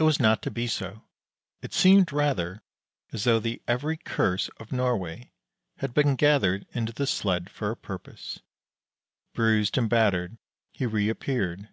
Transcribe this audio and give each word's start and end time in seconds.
It 0.00 0.02
was 0.02 0.18
not 0.18 0.42
to 0.42 0.50
be 0.50 0.66
so; 0.66 1.04
it 1.62 1.72
seemed 1.72 2.12
rather 2.12 2.64
as 3.12 3.22
though 3.22 3.38
the 3.38 3.62
every 3.68 3.96
curse 3.96 4.48
of 4.56 4.72
Norway 4.72 5.30
had 5.76 5.94
been 5.94 6.16
gathered 6.16 6.66
into 6.72 6.92
the 6.92 7.06
sled 7.06 7.48
for 7.50 7.70
a 7.70 7.76
purpose. 7.76 8.40
Bruised 9.32 9.78
and 9.78 9.88
battered, 9.88 10.38
he 10.72 10.86
reappeared. 10.86 11.68